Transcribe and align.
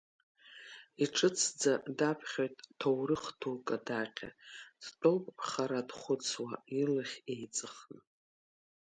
Иҿыцӡа 1.03 1.73
даԥхьоит 1.97 2.55
ҭоурых 2.79 3.23
дук 3.39 3.67
адаҟьа, 3.75 4.29
Дтәоуп 4.81 5.25
хара 5.49 5.81
дхәыцуа 5.89 6.55
илахь 6.81 7.17
еиҵыхны. 7.33 7.99